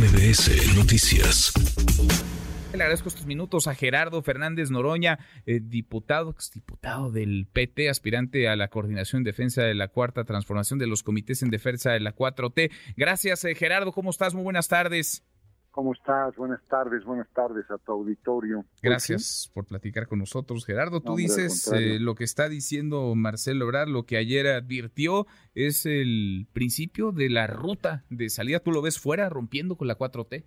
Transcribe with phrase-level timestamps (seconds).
[0.00, 1.52] MBS Noticias.
[2.72, 8.56] Le agradezco estos minutos a Gerardo Fernández Noroña, eh, diputado, exdiputado del PT, aspirante a
[8.56, 12.14] la coordinación en defensa de la cuarta transformación de los comités en defensa de la
[12.14, 12.70] 4T.
[12.96, 13.92] Gracias, eh, Gerardo.
[13.92, 14.32] ¿Cómo estás?
[14.32, 15.22] Muy buenas tardes.
[15.70, 16.34] ¿Cómo estás?
[16.34, 18.64] Buenas tardes, buenas tardes a tu auditorio.
[18.82, 21.00] Gracias por platicar con nosotros, Gerardo.
[21.00, 26.48] Tú dices eh, lo que está diciendo Marcelo Obrar, lo que ayer advirtió, es el
[26.52, 28.58] principio de la ruta de salida.
[28.58, 30.44] ¿Tú lo ves fuera, rompiendo con la 4T?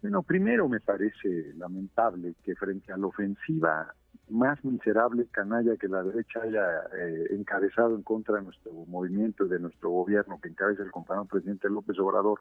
[0.00, 3.94] Bueno, primero me parece lamentable que frente a la ofensiva
[4.28, 6.64] más miserable canalla que la derecha haya
[6.98, 11.26] eh, encabezado en contra de nuestro movimiento y de nuestro gobierno que encabeza el compañero
[11.26, 12.40] presidente López Obrador,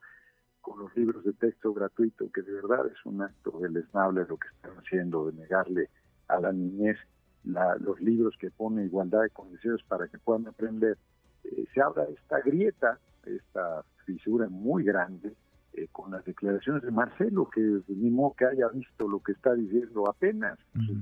[0.65, 4.47] con los libros de texto gratuito, que de verdad es un acto deleznable lo que
[4.47, 5.89] están haciendo, de negarle
[6.27, 6.97] a la niñez
[7.43, 10.97] los libros que pone igualdad de condiciones para que puedan aprender.
[11.43, 15.35] Eh, se habla de esta grieta, esta fisura muy grande,
[15.73, 19.53] eh, con las declaraciones de Marcelo, que ni modo que haya visto lo que está
[19.53, 20.57] diciendo apenas.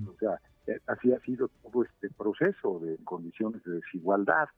[0.10, 4.50] O sea, eh, así ha sido todo este proceso de condiciones de desigualdad.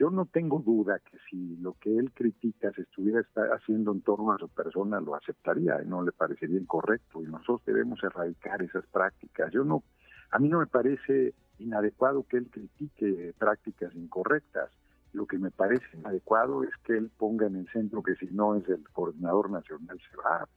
[0.00, 3.22] Yo no tengo duda que si lo que él critica se estuviera
[3.54, 7.22] haciendo en torno a su persona, lo aceptaría y no le parecería incorrecto.
[7.22, 9.52] Y nosotros debemos erradicar esas prácticas.
[9.52, 9.84] Yo no,
[10.30, 14.70] a mí no me parece inadecuado que él critique prácticas incorrectas.
[15.12, 18.54] Lo que me parece inadecuado es que él ponga en el centro que si no
[18.54, 20.48] es el coordinador nacional se va.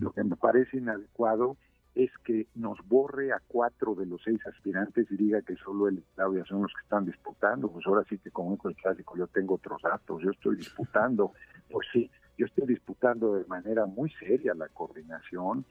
[0.00, 1.56] Lo que me parece inadecuado
[1.98, 6.00] es que nos borre a cuatro de los seis aspirantes y diga que solo y
[6.14, 7.68] Claudia son los que están disputando.
[7.68, 11.32] Pues ahora sí que como el clásico yo tengo otros datos, yo estoy disputando.
[11.68, 15.64] Pues sí, yo estoy disputando de manera muy seria la coordinación.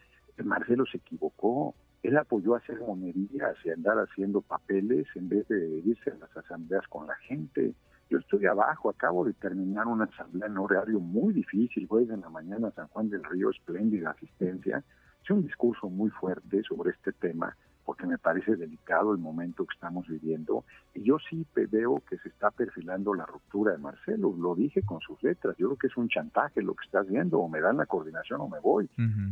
[0.44, 1.76] Marcelo se equivocó.
[2.04, 6.36] Él apoyó a hacer monerías y andar haciendo papeles en vez de irse a las
[6.36, 7.74] asambleas con la gente.
[8.10, 12.30] Yo estoy abajo, acabo de terminar una asamblea en horario muy difícil, jueves en la
[12.30, 14.84] mañana San Juan del Río, espléndida asistencia
[15.34, 17.56] un discurso muy fuerte sobre este tema
[17.88, 22.28] porque me parece delicado el momento que estamos viviendo y yo sí veo que se
[22.28, 25.96] está perfilando la ruptura de Marcelo, lo dije con sus letras, yo creo que es
[25.96, 28.90] un chantaje lo que estás viendo, o me dan la coordinación o me voy.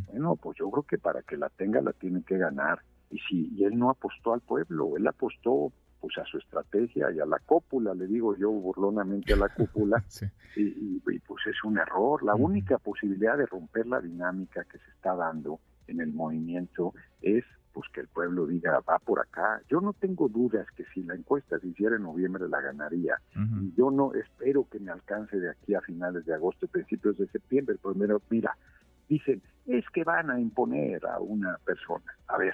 [0.08, 2.80] Bueno, pues yo creo que para que la tenga la tiene que ganar
[3.12, 7.20] y si y él no apostó al pueblo, él apostó pues a su estrategia y
[7.20, 10.02] a la cópula, le digo yo burlonamente a la cúpula,
[10.56, 12.24] y, pues es un error.
[12.24, 17.44] La única posibilidad de romper la dinámica que se está dando en el movimiento es
[17.76, 19.62] pues que el pueblo diga va por acá.
[19.70, 23.18] Yo no tengo dudas que si la encuesta se hiciera en noviembre la ganaría.
[23.76, 27.76] Yo no espero que me alcance de aquí a finales de agosto, principios de septiembre.
[27.84, 28.56] Primero, mira,
[29.10, 32.06] dicen, es que van a imponer a una persona.
[32.28, 32.54] A ver,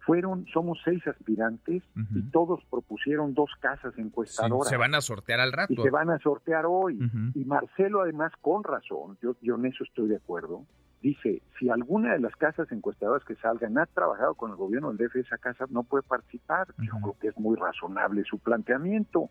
[0.00, 1.82] fueron, somos seis aspirantes
[2.14, 4.70] y todos propusieron dos casas encuestadoras.
[4.70, 5.74] se van a sortear al rato.
[5.74, 6.98] Y se van a sortear hoy.
[7.34, 10.64] Y Marcelo, además, con razón, yo, yo en eso estoy de acuerdo,
[11.02, 15.08] dice, si alguna de las casas encuestadoras que salgan ha trabajado con el gobierno del
[15.08, 16.68] DF, esa casa no puede participar.
[16.78, 19.30] Yo creo que es muy razonable su planteamiento.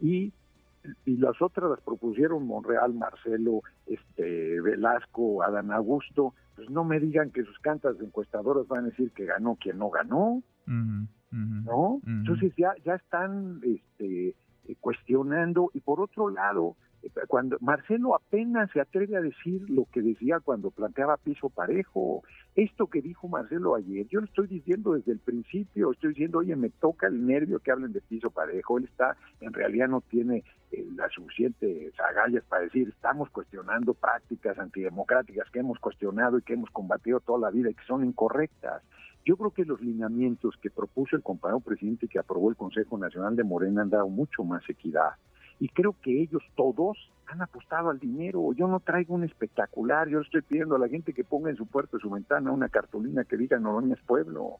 [0.00, 0.32] Y,
[1.04, 6.34] y las otras las propusieron Monreal, Marcelo, este Velasco, Adán Augusto.
[6.56, 9.90] Pues no me digan que sus cantas encuestadoras van a decir que ganó quien no
[9.90, 10.42] ganó.
[10.66, 12.00] ¿No?
[12.06, 14.36] Entonces ya, ya están este,
[14.80, 15.70] cuestionando.
[15.74, 16.76] Y por otro lado,
[17.28, 22.22] cuando Marcelo apenas se atreve a decir lo que decía cuando planteaba piso parejo.
[22.54, 26.54] Esto que dijo Marcelo ayer, yo lo estoy diciendo desde el principio, estoy diciendo, oye,
[26.56, 28.78] me toca el nervio que hablen de piso parejo.
[28.78, 34.58] Él está, en realidad no tiene eh, las suficientes agallas para decir, estamos cuestionando prácticas
[34.58, 38.82] antidemocráticas que hemos cuestionado y que hemos combatido toda la vida y que son incorrectas.
[39.24, 43.34] Yo creo que los lineamientos que propuso el compañero presidente que aprobó el Consejo Nacional
[43.36, 45.12] de Morena han dado mucho más equidad
[45.64, 48.52] y creo que ellos todos han apostado al dinero.
[48.52, 51.64] Yo no traigo un espectacular, yo estoy pidiendo a la gente que ponga en su
[51.64, 54.58] puerta, su ventana, una cartulina que diga Noroña es pueblo.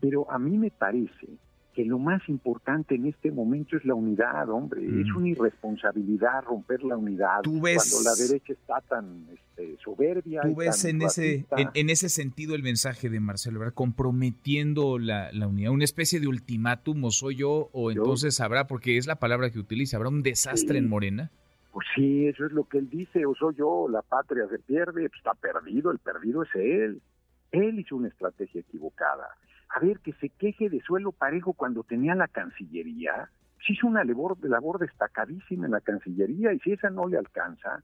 [0.00, 1.28] Pero a mí me parece
[1.74, 4.84] que lo más importante en este momento es la unidad, hombre.
[4.84, 5.16] Es mm.
[5.16, 10.40] una irresponsabilidad romper la unidad cuando la derecha está tan este, soberbia.
[10.42, 13.74] ¿Tú ves en ese, en, ese sentido el mensaje de Marcelo, ¿verdad?
[13.74, 19.06] comprometiendo la, unidad, una especie de ultimátum, o soy yo, o entonces habrá, porque es
[19.06, 21.30] la palabra que utiliza, habrá un desastre en Morena?
[21.72, 25.08] Pues sí, eso es lo que él dice, o soy yo, la patria se pierde,
[25.08, 27.00] pues está perdido, el perdido es él.
[27.52, 29.28] Él hizo una estrategia equivocada
[29.68, 33.30] a ver, que se queje de suelo parejo cuando tenía la Cancillería,
[33.66, 34.38] si hizo una labor,
[34.78, 37.82] destacadísima en la Cancillería y si esa no le alcanza,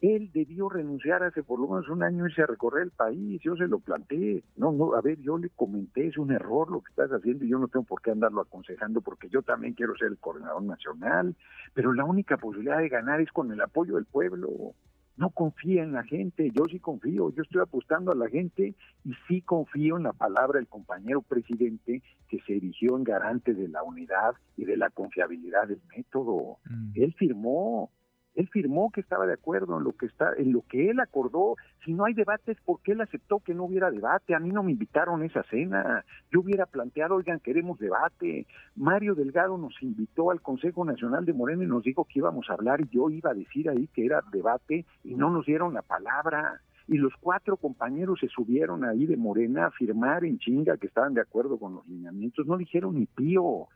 [0.00, 3.40] él debió renunciar hace por lo menos un año y irse a recorrer el país,
[3.40, 4.42] yo se lo planteé.
[4.56, 7.50] No, no, a ver, yo le comenté, es un error lo que estás haciendo y
[7.50, 11.36] yo no tengo por qué andarlo aconsejando porque yo también quiero ser el coordinador nacional,
[11.72, 14.74] pero la única posibilidad de ganar es con el apoyo del pueblo.
[15.22, 18.74] No confía en la gente, yo sí confío, yo estoy apostando a la gente
[19.04, 23.68] y sí confío en la palabra del compañero presidente que se erigió en garante de
[23.68, 26.58] la unidad y de la confiabilidad del método.
[26.68, 26.90] Mm.
[26.96, 27.92] Él firmó,
[28.34, 31.56] él firmó que estaba de acuerdo en lo que está, en lo que él acordó.
[31.84, 34.34] Si no hay debates, ¿por qué él aceptó que no hubiera debate?
[34.34, 36.04] A mí no me invitaron a esa cena.
[36.30, 38.46] Yo hubiera planteado, oigan, queremos debate.
[38.74, 42.54] Mario Delgado nos invitó al Consejo Nacional de Morena y nos dijo que íbamos a
[42.54, 45.82] hablar y yo iba a decir ahí que era debate y no nos dieron la
[45.82, 46.60] palabra.
[46.88, 51.14] Y los cuatro compañeros se subieron ahí de Morena a firmar en chinga que estaban
[51.14, 52.46] de acuerdo con los lineamientos.
[52.46, 53.68] No dijeron ni pío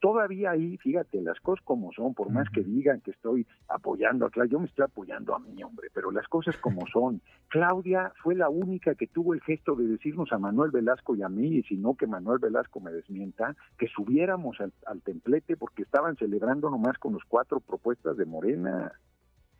[0.00, 4.30] todavía ahí, fíjate, las cosas como son, por más que digan que estoy apoyando a
[4.30, 7.20] Claudia, yo me estoy apoyando a mi hombre, pero las cosas como son.
[7.48, 11.28] Claudia fue la única que tuvo el gesto de decirnos a Manuel Velasco y a
[11.28, 16.16] mí, y si no que Manuel Velasco me desmienta, que subiéramos al, templete porque estaban
[16.16, 18.92] celebrando nomás con los cuatro propuestas de Morena.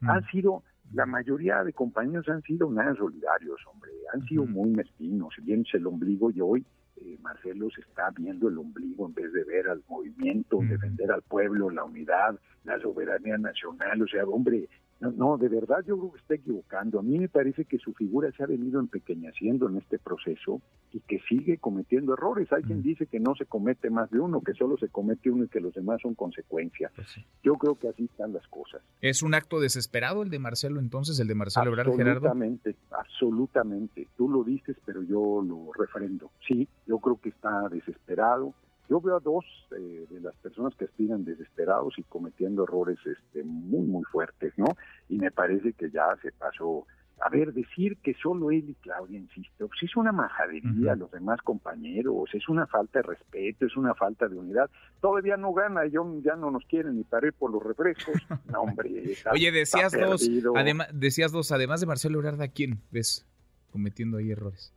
[0.02, 0.62] Han sido
[0.92, 5.86] la mayoría de compañeros han sido nada solidarios, hombre, han sido muy mezquinos, bien el
[5.86, 6.66] ombligo y hoy
[6.96, 11.22] eh, Marcelo se está viendo el ombligo en vez de ver al movimiento, defender al
[11.22, 14.02] pueblo, la unidad, la soberanía nacional.
[14.02, 14.68] O sea, hombre,
[15.00, 16.98] no, de verdad yo creo que está equivocando.
[16.98, 20.62] A mí me parece que su figura se ha venido empequeñeciendo en este proceso
[20.92, 22.50] y que sigue cometiendo errores.
[22.52, 25.44] Hay quien dice que no se comete más de uno, que solo se comete uno
[25.44, 26.92] y que los demás son consecuencias.
[26.96, 27.08] Pues
[27.42, 28.80] yo creo que así están las cosas.
[29.02, 32.28] ¿Es un acto desesperado el de Marcelo entonces, el de Marcelo Ebrard Gerardo?
[32.28, 34.08] Absolutamente, absolutamente.
[34.16, 36.30] Tú lo dices, pero yo lo refrendo.
[36.48, 38.54] Sí, yo creo que está desesperado
[38.88, 39.44] yo veo a dos
[39.76, 44.76] eh, de las personas que aspiran desesperados y cometiendo errores este, muy, muy fuertes, ¿no?
[45.08, 46.86] Y me parece que ya se pasó.
[47.18, 51.10] A ver, decir que solo él y Claudia, insisto, pues es una majadería a los
[51.10, 54.70] demás compañeros, es una falta de respeto, es una falta de unidad.
[55.00, 58.14] Todavía no gana, yo, ya no nos quieren ni parar por los refrescos.
[58.52, 59.16] No, hombre.
[59.32, 63.26] Oye, decías dos, además, decías dos, además de Marcelo Ebrard, ¿a quién ves
[63.72, 64.72] cometiendo ahí errores?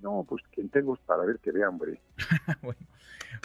[0.00, 2.00] No, pues quien tengo es para ver que vea, hombre.
[2.62, 2.80] bueno.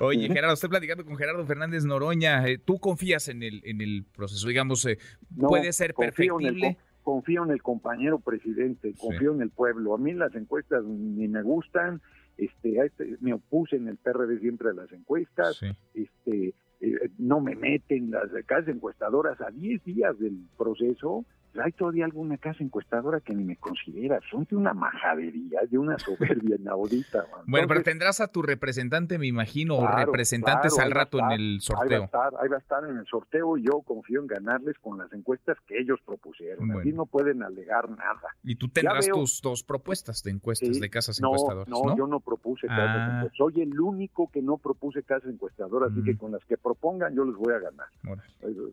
[0.01, 2.47] Oye, Gerardo, estoy platicando con Gerardo Fernández Noroña.
[2.47, 4.47] Eh, ¿Tú confías en el, en el proceso?
[4.47, 4.97] Digamos, eh,
[5.37, 6.77] ¿puede ser perfectible?
[7.03, 9.93] confío en el compañero presidente, confío en el pueblo.
[9.93, 12.01] A mí las encuestas ni me gustan.
[12.37, 15.61] Este, este, me opuse en el PRD siempre a las encuestas.
[15.93, 21.25] Este, eh, no me meten las casas encuestadoras a 10 días del proceso
[21.61, 24.19] hay todavía alguna casa encuestadora que ni me considera.
[24.29, 27.25] Son de una majadería, de una soberbia inaudita.
[27.45, 31.83] bueno, pero tendrás a tu representante, me imagino, o representantes al rato en el sorteo.
[31.83, 34.27] Ahí va, a estar, ahí va a estar en el sorteo y yo confío en
[34.27, 36.71] ganarles con las encuestas que ellos propusieron.
[36.79, 38.35] Aquí no pueden alegar nada.
[38.43, 41.67] Y tú tendrás tus dos propuestas de encuestas de casas encuestadoras.
[41.67, 43.17] No, yo no propuse casas ah.
[43.17, 43.37] encuestadoras.
[43.37, 46.17] Soy el único que no propuse casas encuestadoras, así que mm.
[46.17, 47.87] con las que propongan yo les voy a ganar.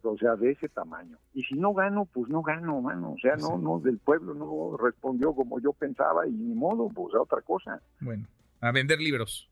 [0.03, 1.19] O sea, de ese tamaño.
[1.35, 5.33] Y si no gano, pues no gano o sea, no, no, del pueblo no respondió
[5.35, 7.81] como yo pensaba y ni modo, pues a otra cosa.
[8.01, 8.27] Bueno,
[8.61, 9.51] a vender libros.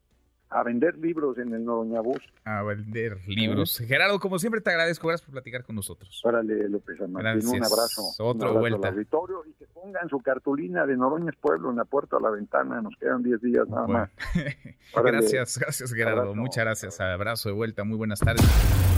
[0.50, 2.23] A vender libros en el Noroña Bus.
[2.44, 3.79] A vender libros.
[3.87, 5.06] Gerardo, como siempre, te agradezco.
[5.06, 6.23] Gracias por platicar con nosotros.
[6.25, 8.03] Órale, López Martín, un abrazo.
[8.19, 8.88] Otra vuelta.
[8.88, 12.81] y que pongan su cartulina de Noroña Pueblo en la puerta a la ventana.
[12.81, 14.11] Nos quedan 10 días nada más.
[14.94, 16.35] gracias, gracias, Gerardo.
[16.35, 16.99] Muchas gracias.
[16.99, 17.85] Abrazo de vuelta.
[17.85, 18.97] Muy buenas tardes